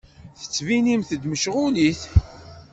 Ttettbinemt-d 0.41 1.21
mecɣulit. 1.31 2.01